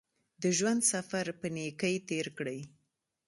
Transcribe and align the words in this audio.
د 0.41 0.43
ژوند 0.57 0.81
سفر 0.91 1.25
په 1.39 1.47
نېکۍ 1.55 1.95
تېر 2.09 2.27
کړئ. 2.37 2.59